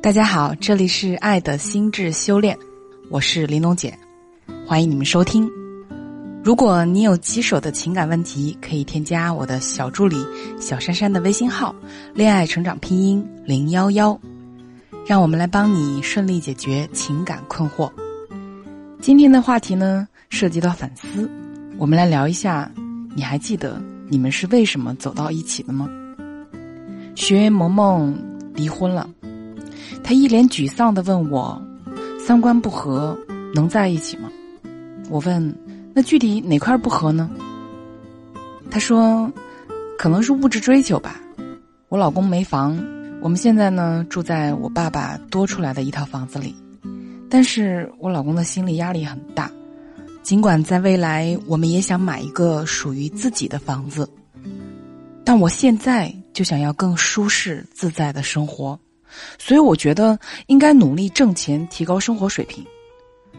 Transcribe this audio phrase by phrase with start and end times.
[0.00, 2.56] 大家好，这里是爱的心智修炼，
[3.10, 3.92] 我是玲珑姐，
[4.64, 5.50] 欢迎你们收听。
[6.44, 10.16] 如果你有棘手的情感问题，可以添加我的小助理
[10.60, 11.74] 小珊珊的微信号
[12.14, 14.18] “恋爱成长拼音零幺幺”，
[15.04, 17.90] 让我们来帮你顺利解决情感困惑。
[19.00, 21.28] 今天的话题呢，涉及到反思，
[21.76, 22.70] 我们来聊一下，
[23.16, 25.88] 你还记得你们是为什么走到一起的吗？
[27.16, 28.16] 学员萌萌
[28.54, 29.10] 离婚了。
[30.02, 31.60] 他一脸沮丧的问我
[32.18, 33.18] ：“三观不合，
[33.54, 34.30] 能在一起吗？”
[35.10, 35.54] 我问
[35.94, 37.30] ：“那具体哪块不合呢？”
[38.70, 39.32] 他说
[39.98, 41.20] ：“可能是物质追求吧。
[41.88, 42.78] 我老公没房，
[43.22, 46.54] 我们现在呢住在我爸爸多出来的一套房子里，
[47.30, 49.50] 但是我老公的心理压力很大。
[50.22, 54.06] 尽管在未来我们也想买一个属于自己的房子，
[55.24, 58.78] 但我现在就想要更舒适自在的生活。”
[59.38, 62.64] 所以我觉得应该努力挣钱，提高生活水平。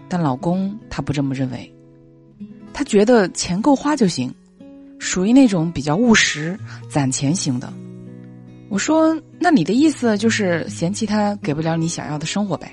[0.08, 1.72] 但老公他不这么认为，
[2.74, 4.34] 他觉得钱够花就行，
[4.98, 6.58] 属于那种比较务实、
[6.90, 7.72] 攒钱型的。
[8.70, 12.72] 我说：“那你的意思就是嫌弃他给不了你想要的生活呗？”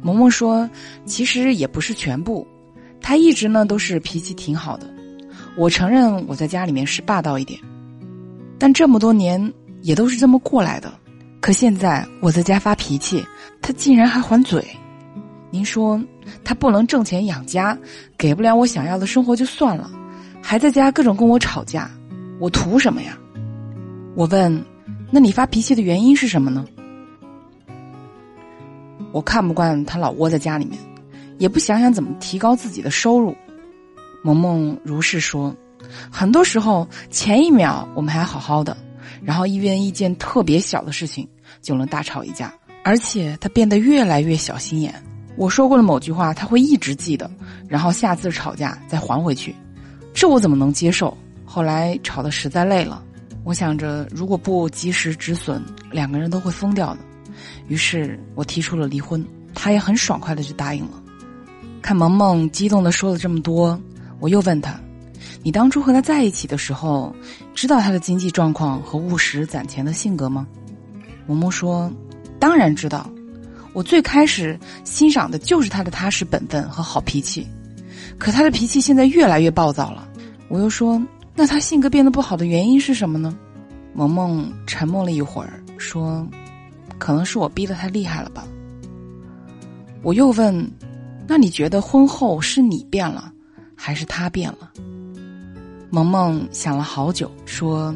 [0.00, 0.68] 萌萌说
[1.06, 2.46] ：“其实也不是全部，
[3.00, 4.88] 他一直呢都是脾气挺好的。
[5.56, 7.60] 我承认我在家里面是霸道一点，
[8.58, 10.92] 但这么多年也都是这么过来的。”
[11.42, 13.26] 可现在我在家发脾气，
[13.60, 14.64] 他竟然还还嘴。
[15.50, 16.00] 您说
[16.44, 17.76] 他不能挣钱养家，
[18.16, 19.90] 给不了我想要的生活就算了，
[20.40, 21.90] 还在家各种跟我吵架，
[22.38, 23.18] 我图什么呀？
[24.14, 24.64] 我问，
[25.10, 26.64] 那你发脾气的原因是什么呢？
[29.10, 30.78] 我看不惯他老窝在家里面，
[31.38, 33.36] 也不想想怎么提高自己的收入。
[34.22, 35.52] 萌萌如是说，
[36.08, 38.76] 很多时候前一秒我们还好好的。
[39.24, 41.28] 然后因为一件特别小的事情
[41.60, 44.94] 就能大吵一架，而且他变得越来越小心眼。
[45.36, 47.30] 我说过的某句话他会一直记得，
[47.68, 49.54] 然后下次吵架再还回去，
[50.12, 51.16] 这我怎么能接受？
[51.44, 53.02] 后来吵得实在累了，
[53.44, 57.00] 我想着如果不及时止损，两个人都会疯掉的。
[57.68, 59.24] 于是我提出了离婚，
[59.54, 61.02] 他也很爽快的就答应了。
[61.80, 63.80] 看萌萌激动的说了这么多，
[64.20, 64.78] 我又问他。
[65.42, 67.14] 你当初和他在一起的时候，
[67.54, 70.46] 知道他的经济状况和务实攒钱的性格吗？
[71.26, 71.92] 萌萌说
[72.38, 73.10] ：“当然知道，
[73.72, 77.46] 我最开始欣赏的就是他的踏实本分和好脾气，
[78.18, 80.08] 可他的脾气现在越来越暴躁了。”
[80.48, 81.00] 我又说
[81.34, 83.36] ：“那他性格变得不好的原因是什么呢？”
[83.94, 86.26] 萌萌沉默了一会儿，说
[86.98, 88.46] ：“可能是我逼得太厉害了吧。”
[90.02, 90.70] 我又问
[91.26, 93.32] ：“那你觉得婚后是你变了，
[93.74, 94.70] 还是他变了？”
[95.94, 97.94] 萌萌想了好久，说：“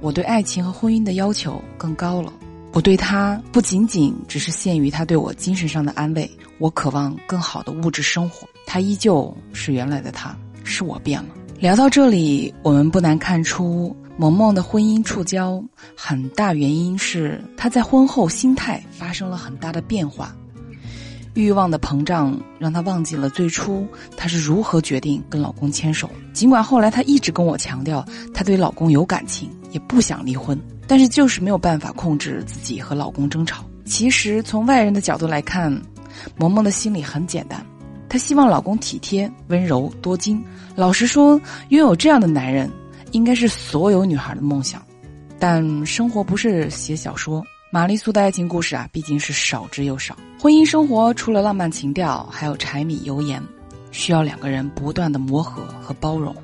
[0.00, 2.32] 我对爱情和婚姻的要求更高了。
[2.72, 8.46] 我对他不仅仅只是限于他对我精神上的安慰，我渴望更好的物质生活。
[8.64, 15.60] 他依旧是原来的他，是我变了。”聊到这里，我们不难看出，萌萌的婚姻触礁
[15.96, 20.32] 很大原因是她在婚后心态发生了很大的变化。
[21.36, 23.86] 欲望的膨胀让她忘记了最初
[24.16, 26.10] 她是如何决定跟老公牵手。
[26.32, 28.04] 尽管后来她一直跟我强调
[28.34, 30.58] 她对老公有感情，也不想离婚，
[30.88, 33.64] 但是就是没有办法控制自己和老公争吵。
[33.84, 35.70] 其实从外人的角度来看，
[36.36, 37.64] 萌萌的心里很简单，
[38.08, 40.42] 她希望老公体贴、温柔、多金。
[40.74, 42.70] 老实说，拥有这样的男人
[43.12, 44.82] 应该是所有女孩的梦想。
[45.38, 47.44] 但生活不是写小说。
[47.68, 50.16] 玛丽苏的爱情故事啊，毕竟是少之又少。
[50.40, 53.42] 婚姻生活除了浪漫情调，还有柴米油盐，
[53.90, 56.34] 需要两个人不断的磨合和包容。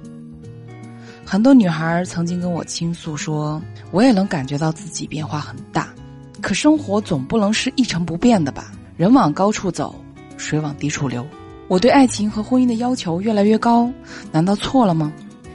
[1.25, 3.63] 很多女孩曾经跟我倾诉说，
[3.93, 5.95] 我也能感觉到自己变化很大，
[6.41, 8.73] 可生活总不能是一成不变的吧？
[8.97, 9.95] 人往高处走，
[10.37, 11.25] 水往低处流。
[11.69, 13.89] 我对爱情和婚姻的要求越来越高，
[14.33, 15.13] 难道错了吗？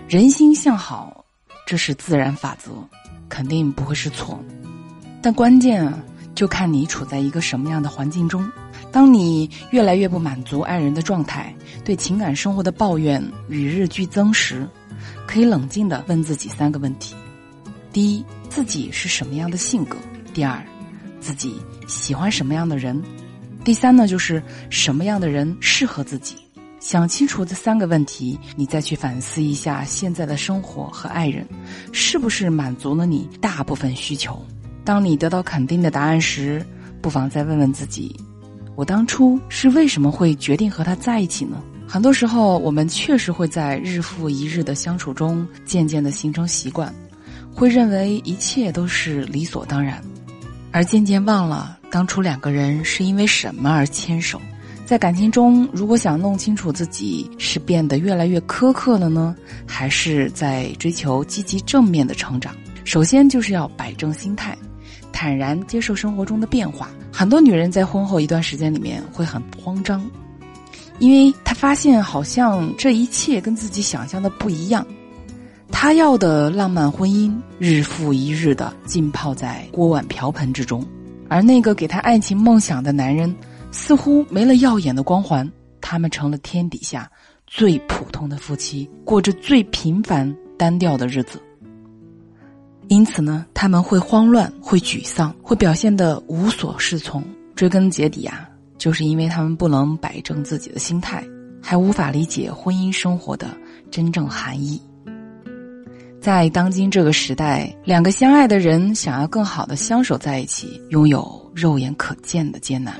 [0.08, 1.26] 人心向好，
[1.66, 2.72] 这是自然法则，
[3.28, 4.42] 肯定不会是错。
[5.22, 6.00] 但关键啊，
[6.36, 8.50] 就看你处在一个什么样的环境中。
[8.92, 11.54] 当你越来越不满足爱人的状态，
[11.84, 14.68] 对情感生活的抱怨与日俱增时，
[15.28, 17.16] 可以冷静的问自己三个问题：
[17.92, 19.98] 第一，自己是什么样的性格；
[20.34, 20.64] 第二，
[21.20, 21.56] 自己
[21.88, 22.96] 喜欢什么样的人；
[23.64, 26.36] 第三呢，就是什么样的人适合自己。
[26.80, 31.46] 想清楚这三个问题，你再去反思一下现在的生活和爱人，
[31.92, 34.42] 是不是满足了你大部分需求。
[34.88, 36.66] 当你得到肯定的答案时，
[37.02, 38.16] 不妨再问问自己：
[38.78, 41.62] 我当初是为什么会决定和他在一起呢？
[41.86, 46.90] 很多时候，我们确实会在日复一日的相处中，渐渐的形成习惯，
[47.54, 50.02] 会认为一切都是理所当然。
[50.72, 54.42] 而渐渐忘了当初两个人是因为什么而牵手。
[54.86, 59.36] 在感情中，如果想弄清楚自己是变得越来越苛刻了呢，
[59.66, 62.56] 还是在追求积极正面的成长，
[62.86, 64.58] 首先就是要摆正心态，
[65.18, 66.92] 坦然接受生活中的变化。
[67.12, 70.08] 很多女人在婚后一段时间里面会很慌张，
[71.00, 74.86] 因为她发现好像这一切跟自己想象的不一样，
[75.72, 80.86] 她要的浪漫婚姻日复一日的浸泡在锅碗瓢盆之中，
[81.28, 83.36] 而那个给她爱情梦想的男人。
[83.70, 87.12] 似乎没了耀眼的光环，他们成了天底下
[87.48, 91.42] 最普通的夫妻，过着最平凡单调的日子。
[92.90, 97.24] 因此呢，他们会慌乱，会沮丧，会表现得无所适从。
[97.56, 98.48] 追根结底啊，
[98.78, 101.24] 就是因为他们不能摆正自己的心态，
[101.62, 103.50] 还无法理解婚姻生活的
[103.90, 104.82] 真正含义。
[106.22, 112.96] 在当今这个时代，两个相爱的人想要更好的相守在一起，拥有肉眼可见的艰难。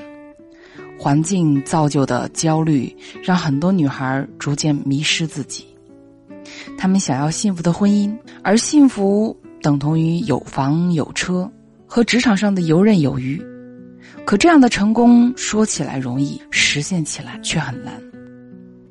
[0.98, 5.64] 环境造就的焦虑，让很多女孩逐渐迷失自己。
[6.76, 8.12] 她们想要幸福的婚姻，
[8.42, 11.50] 而幸福等同于有房有车
[11.86, 13.40] 和职场上的游刃有余。
[14.24, 17.94] 可这样的成功说起来容易，实现起来却很难。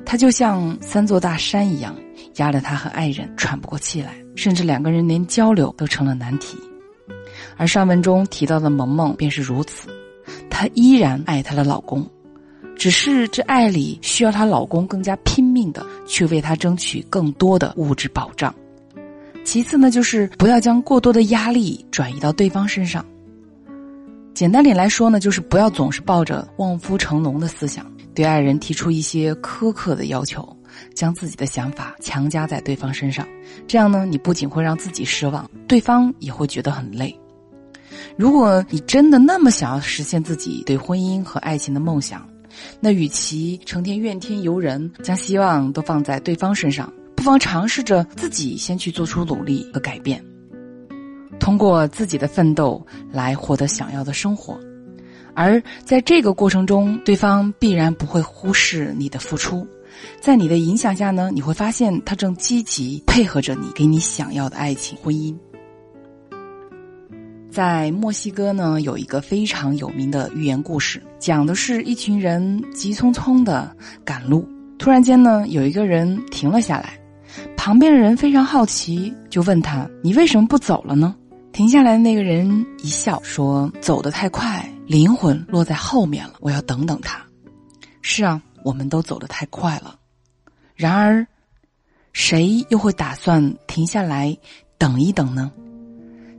[0.06, 1.96] 它就像三座大山一样，
[2.38, 6.58] 压得他和爱人喘不过气来，甚至两个人连交流都成了难题。
[7.56, 9.90] 而上文中提到的萌萌便是如此。
[10.50, 12.10] 她依然爱她的老公，
[12.76, 18.54] 只是这爱里需要她老公更加拼命的去为她争取更多的物质保障。
[19.48, 23.04] 其次呢，就是不要将过多的压力转移到对方身上。
[24.34, 30.46] 简单点来说呢，就是不要总是抱着望夫成龙的思想，对爱人提出一些苛刻的要求，
[30.94, 33.26] 将自己的想法强加在对方身上。
[33.66, 37.18] 这样呢，你不仅会让自己失望，对方也会觉得很累。
[38.18, 42.28] 如果你真的那么想要实现自己对婚姻和爱情的梦想，
[42.82, 46.92] 那与其成天怨天尤人，将希望都放在对方身上，
[47.28, 50.24] 妨尝试着自己先去做出努力和改变，
[51.42, 52.82] 通过自己的奋斗
[53.12, 54.58] 来获得想要的生活。
[55.36, 59.68] 而在这个过程中，对方必然不会忽视你的付出，
[60.22, 65.36] 在你的影响下呢，你会发现他正积极配合着你，给你想要的爱情婚姻。
[67.52, 73.76] 在墨西哥呢，有一个非常有名的寓言故事，讲的是一群人急匆匆的
[74.06, 74.48] 赶路，
[74.80, 76.98] 突然间呢，有一个人停了下来，
[77.68, 81.14] 旁边的人非常好奇，就问他：“你为什么不走了呢？”
[81.52, 87.22] 停下来的那个人一笑说：“走得太快，灵魂落在后面了，我要等等他。”
[88.02, 90.00] 是啊，我们都走得太快了，
[90.76, 91.28] 然而，
[92.14, 94.34] 谁又会打算停下来
[94.78, 95.52] 等一等呢？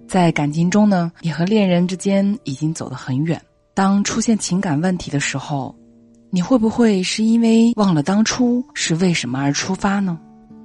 [0.08, 3.38] 在感情中呢，你和恋人之间已经走得很远。
[3.75, 5.76] 当出现情感问题的时候，
[6.30, 10.19] 你会不会是因为忘了当初是为什么而出发呢？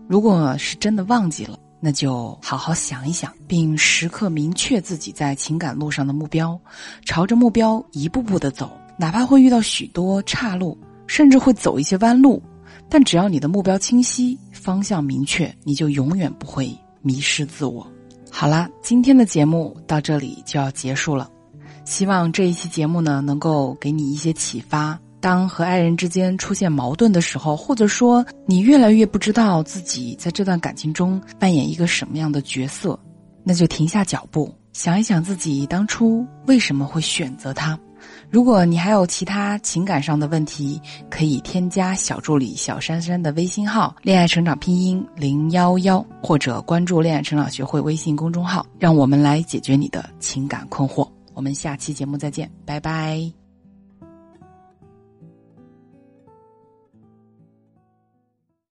[0.08, 6.60] 如果是真的忘记了，那就好好想一想，并时刻明确自己在情感路上的目标，
[7.06, 8.72] 朝着目标一步步的走。
[8.98, 10.78] 哪怕会遇到许多岔路，
[11.08, 12.42] 甚至会走一些弯路，
[12.88, 17.86] 但只要你的目标清晰，方向明确，你就永远不会迷失自我。
[18.30, 21.30] 好啦，今天的节目到这里就要结束了。
[21.86, 24.98] 希望这一期节目呢，能够给你一些启发。
[25.24, 33.00] 当和爱人之间出现矛盾的时候，或者说你越来越不知道自己在这段感情中扮演一个什么样的角色，
[33.42, 37.80] 那就停下脚步，想一想自己当初为什么会选择他。
[38.30, 51.08] 如果你还有其他情感上的问题，可以添加小助理小珊珊的微信号“恋爱成长拼音零幺幺”，或者关注“恋爱成长学会”微信公众号，让我们来解决你的情感困惑。
[51.34, 53.43] 我们下期节目再见，拜拜。